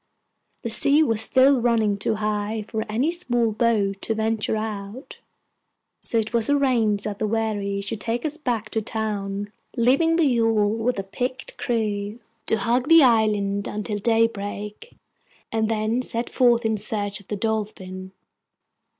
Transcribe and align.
The 0.63 0.71
sea 0.71 1.03
was 1.03 1.21
still 1.21 1.61
running 1.61 1.95
too 1.95 2.15
high 2.15 2.65
for 2.67 2.83
any 2.89 3.11
small 3.11 3.51
boat 3.51 4.01
to 4.01 4.15
venture 4.15 4.57
out; 4.57 5.19
so 6.01 6.17
it 6.17 6.33
was 6.33 6.49
arranged 6.49 7.03
that 7.03 7.19
the 7.19 7.27
wherry 7.27 7.81
should 7.81 8.01
take 8.01 8.25
us 8.25 8.35
back 8.35 8.71
to 8.71 8.81
town, 8.81 9.51
leaving 9.77 10.15
the 10.15 10.25
yawl, 10.25 10.69
with 10.69 10.97
a 10.97 11.03
picked 11.03 11.55
crew, 11.59 12.17
to 12.47 12.57
hug 12.57 12.87
the 12.87 13.03
island 13.03 13.67
until 13.67 13.99
daybreak, 13.99 14.95
and 15.51 15.69
then 15.69 16.01
set 16.01 16.31
forth 16.31 16.65
in 16.65 16.77
search 16.77 17.19
of 17.19 17.27
the 17.27 17.35
Dolphin. 17.35 18.11